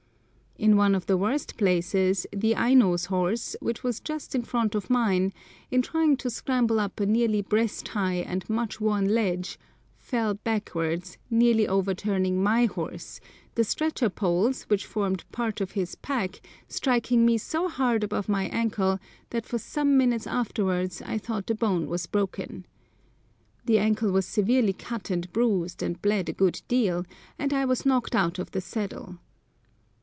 In 0.57 0.77
one 0.77 0.93
of 0.93 1.07
the 1.07 1.17
worst 1.17 1.57
places 1.57 2.27
the 2.31 2.55
Aino's 2.55 3.05
horse, 3.05 3.55
which 3.61 3.81
was 3.83 3.99
just 3.99 4.35
in 4.35 4.43
front 4.43 4.75
of 4.75 4.91
mine, 4.91 5.33
in 5.71 5.81
trying 5.81 6.15
to 6.17 6.29
scramble 6.29 6.79
up 6.79 6.99
a 6.99 7.05
nearly 7.07 7.41
breast 7.41 7.87
high 7.87 8.15
and 8.17 8.47
much 8.47 8.79
worn 8.79 9.09
ledge, 9.11 9.57
fell 9.97 10.35
backwards, 10.35 11.17
nearly 11.31 11.67
overturning 11.67 12.43
my 12.43 12.65
horse, 12.67 13.19
the 13.55 13.63
stretcher 13.63 14.07
poles, 14.07 14.63
which 14.63 14.85
formed 14.85 15.23
part 15.31 15.61
of 15.61 15.71
his 15.71 15.95
pack, 15.95 16.41
striking 16.67 17.25
me 17.25 17.39
so 17.39 17.67
hard 17.67 18.03
above 18.03 18.29
my 18.29 18.43
ankle 18.49 18.99
that 19.31 19.47
for 19.47 19.57
some 19.57 19.97
minutes 19.97 20.27
afterwards 20.27 21.01
I 21.01 21.17
thought 21.17 21.47
the 21.47 21.55
bone 21.55 21.87
was 21.87 22.05
broken. 22.05 22.67
The 23.65 23.79
ankle 23.79 24.11
was 24.11 24.27
severely 24.27 24.73
cut 24.73 25.09
and 25.09 25.31
bruised, 25.33 25.81
and 25.81 25.99
bled 26.03 26.29
a 26.29 26.33
good 26.33 26.61
deal, 26.67 27.03
and 27.39 27.51
I 27.51 27.65
was 27.65 27.83
knocked 27.83 28.13
out 28.15 28.37
of 28.37 28.51
the 28.51 28.61
saddle. 28.61 29.17